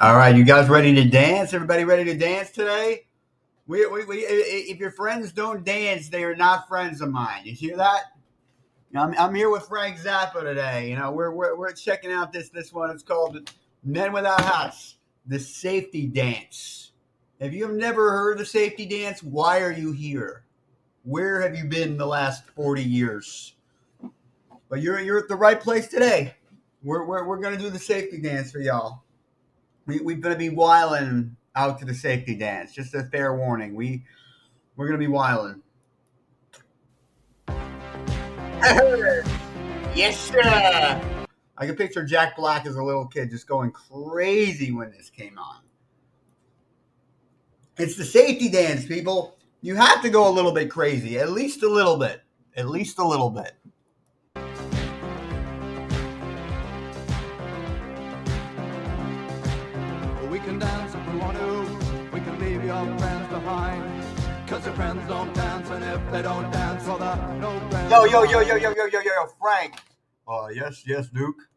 [0.00, 1.54] All right, you guys ready to dance?
[1.54, 3.06] Everybody ready to dance today?
[3.68, 7.42] We, we, we, if your friends don't dance, they are not friends of mine.
[7.44, 8.06] You hear that?
[8.96, 10.90] I'm, I'm here with Frank Zappa today.
[10.90, 12.90] You know, we're, we're, we're checking out this this one.
[12.90, 13.48] It's called
[13.84, 14.96] Men Without Hats,
[15.26, 16.90] the safety dance.
[17.38, 20.44] If you have never heard the safety dance, why are you here?
[21.04, 23.54] Where have you been the last 40 years?
[24.68, 26.34] But you're you're at the right place today.
[26.82, 29.03] We're, we're, we're going to do the safety dance for y'all.
[29.86, 32.72] We, we're to be wiling out to the safety dance.
[32.72, 33.74] Just a fair warning.
[33.74, 34.04] We,
[34.76, 35.62] we're going to be wiling.
[39.94, 41.26] yes, sir.
[41.56, 45.38] I can picture Jack Black as a little kid just going crazy when this came
[45.38, 45.60] on.
[47.76, 49.36] It's the safety dance, people.
[49.60, 52.22] You have to go a little bit crazy, at least a little bit.
[52.56, 53.52] At least a little bit.
[60.44, 62.10] can dance if we want to.
[62.12, 64.04] We can leave your friends behind.
[64.46, 67.90] Cause your friends don't dance, and if they don't dance, well, they're no friends.
[67.90, 69.74] Yo, yo, yo, yo, yo, yo, yo, yo, Frank.
[70.28, 71.48] Uh, yes, yes, Duke.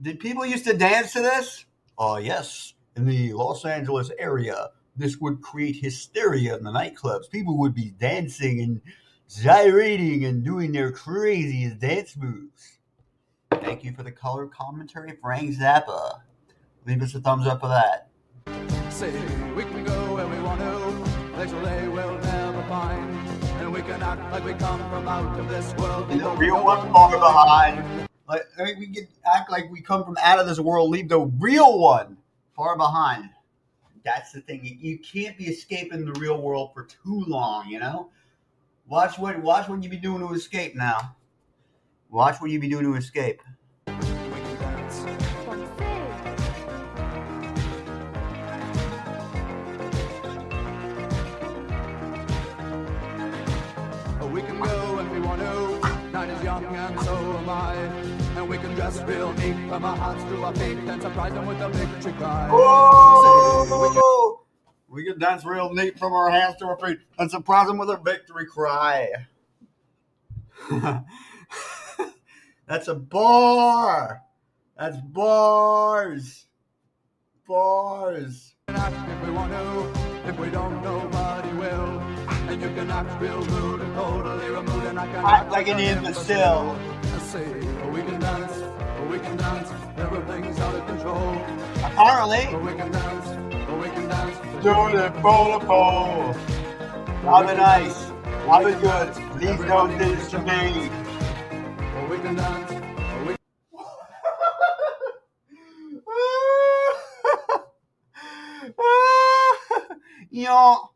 [0.00, 1.66] Did people used to dance to this?
[1.98, 2.74] Uh, yes.
[2.96, 7.28] In the Los Angeles area, this would create hysteria in the nightclubs.
[7.30, 8.80] People would be dancing and
[9.42, 12.78] gyrating and doing their craziest dance moves.
[13.50, 16.20] Thank you for the color commentary, Frank Zappa.
[16.86, 18.09] Leave us a thumbs up for that.
[19.00, 19.10] Say
[19.56, 23.28] we can go where we want to, places they will never find.
[23.58, 26.10] And we can act like we come from out of this world.
[26.10, 28.06] The real one far behind.
[28.28, 31.78] Like we can act like we come from out of this world, leave the real
[31.78, 32.18] one
[32.54, 33.30] far behind.
[34.04, 34.76] That's the thing.
[34.78, 38.10] You can't be escaping the real world for too long, you know?
[38.86, 41.16] Watch what watch what you be doing to escape now.
[42.10, 43.40] Watch what you be doing to escape.
[54.40, 56.12] We can go when we want to.
[56.12, 57.74] Night is young and so am I.
[58.36, 61.44] And we can dress real neat from our hearts to our feet and surprise them
[61.44, 62.44] with a victory cry.
[62.46, 64.46] We can- Oh,
[64.88, 67.90] we can dance real neat from our hands to our feet and surprise them with
[67.90, 69.10] a victory cry.
[72.66, 74.22] That's a bar.
[74.78, 76.46] That's bars.
[77.46, 78.54] Bars.
[78.68, 80.30] if we want to.
[80.30, 82.19] If we don't, nobody will.
[82.50, 84.84] And you can act real rude and totally removed.
[84.86, 86.76] And I can Act like an imbecile.
[87.14, 87.46] I say,
[87.92, 88.56] we can dance,
[89.08, 89.70] we can dance.
[89.96, 91.36] Everything's out of control.
[91.84, 93.28] Apparently, we can dance,
[93.80, 94.36] we can dance.
[94.64, 96.34] doing it bowl of bowl.
[97.20, 97.24] It
[97.56, 98.10] nice.
[98.48, 99.12] Love it good.
[99.38, 100.90] Please don't do this to me.
[102.10, 102.72] We can dance,
[110.46, 110.90] know,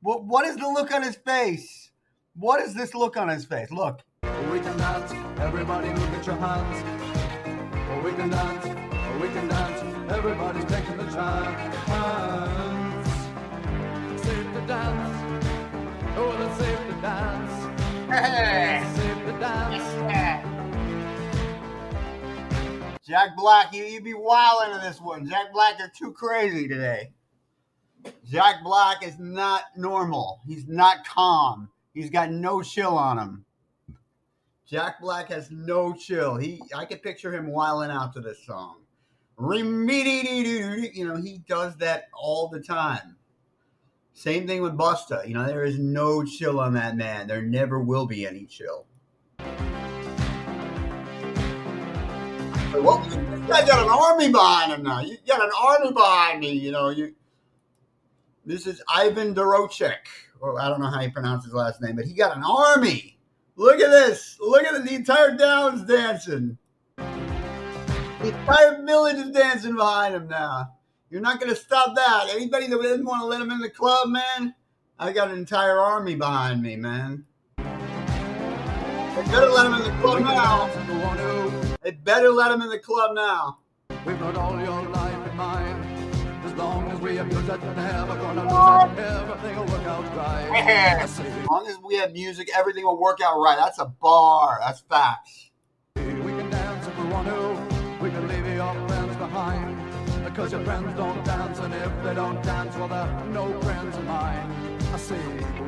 [0.00, 1.90] what, what is the look on his face?
[2.34, 3.70] What is this look on his face?
[3.70, 4.00] Look.
[4.22, 5.12] We can dance.
[5.40, 8.04] Everybody look at your hands.
[8.04, 8.64] We can dance.
[9.20, 10.12] We can dance.
[10.12, 11.76] Everybody's taking the chance.
[14.22, 15.44] Safe to dance.
[16.16, 17.52] Oh, it's safe to dance.
[19.26, 19.84] To dance.
[23.06, 25.28] Jack Black, you, you be wild into this one.
[25.28, 27.10] Jack Black, you're too crazy today.
[28.28, 30.40] Jack Black is not normal.
[30.46, 31.70] He's not calm.
[31.94, 33.44] He's got no chill on him.
[34.66, 36.36] Jack Black has no chill.
[36.36, 38.80] He, I can picture him wiling out to this song.
[39.40, 43.16] You know, he does that all the time.
[44.12, 45.26] Same thing with Busta.
[45.26, 47.28] You know, there is no chill on that man.
[47.28, 48.84] There never will be any chill.
[52.72, 52.84] This
[53.46, 55.00] guy got an army behind him now?
[55.00, 56.90] You got an army behind me, you know.
[56.90, 57.14] You
[58.48, 59.98] this is Ivan Doroschuk,
[60.40, 62.42] or oh, I don't know how you pronounce his last name, but he got an
[62.42, 63.18] army.
[63.56, 64.38] Look at this.
[64.40, 64.82] Look at.
[64.86, 66.56] The entire town's dancing.
[66.96, 67.04] The
[68.22, 70.72] entire village is dancing behind him now.
[71.10, 72.28] You're not gonna stop that.
[72.30, 74.54] Anybody that didn't want to let him in the club, man,
[74.98, 77.26] I got an entire army behind me, man.
[77.58, 77.64] They
[79.24, 80.68] better let him in the club now.
[80.68, 81.76] To.
[81.82, 83.58] They better let him in the club now.
[86.58, 89.04] Long as we abuse it, never gonna lose it.
[89.04, 90.50] Everything will work out right.
[90.50, 90.70] I
[91.00, 93.56] As long as we have music, everything will work out right.
[93.56, 94.58] That's a bar.
[94.60, 95.50] That's facts.
[95.94, 98.02] we can dance if we want to.
[98.02, 100.24] We can leave your friends behind.
[100.24, 104.04] Because your friends don't dance, and if they don't dance, well, they're no friends of
[104.04, 104.78] mine.
[104.92, 105.14] I see,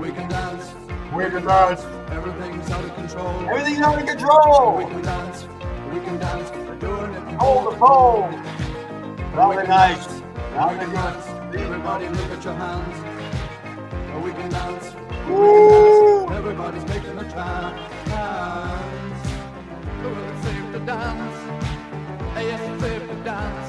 [0.00, 0.74] we can dance.
[1.14, 1.82] We can dance.
[2.10, 3.48] Everything's out of control.
[3.48, 4.76] Everything's out of control.
[4.76, 5.46] We can dance.
[5.92, 6.50] We can dance.
[6.50, 7.34] We're doing it.
[7.34, 8.28] Hold the pole.
[9.34, 10.19] Love it nice.
[10.50, 11.26] We can dance.
[11.54, 12.96] Everybody look at your hands.
[14.12, 14.94] Oh, we can dance.
[15.26, 16.30] We can dance.
[16.32, 17.80] Everybody's making a chance.
[20.02, 21.38] Oh, it's safe to dance.
[22.34, 23.68] Yes, it's safe to dance.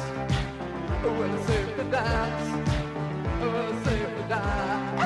[1.03, 2.45] Oh, it's safe to dance.
[3.41, 5.01] Oh, it's safe to dance.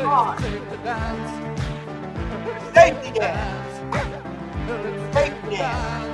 [0.00, 1.30] Oh, it's safe to dance.
[2.74, 3.74] Safety dance.
[5.14, 6.07] Safety dance.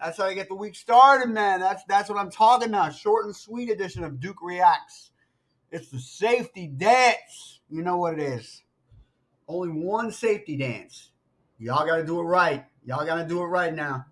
[0.00, 1.60] That's how you get the week started, man.
[1.60, 2.94] That's that's what I'm talking about.
[2.94, 5.10] Short and sweet edition of Duke Reacts.
[5.70, 7.60] It's the safety dance.
[7.68, 8.62] You know what it is.
[9.46, 11.10] Only one safety dance.
[11.58, 12.64] Y'all got to do it right.
[12.84, 14.06] Y'all got to do it right now.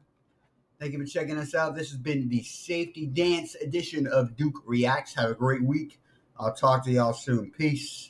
[0.79, 1.75] Thank you for checking us out.
[1.75, 5.14] This has been the safety dance edition of Duke Reacts.
[5.14, 6.00] Have a great week.
[6.38, 7.50] I'll talk to y'all soon.
[7.50, 8.06] Peace.